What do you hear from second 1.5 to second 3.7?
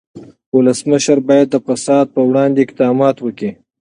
د فساد پر وړاندې اقدامات وکړي.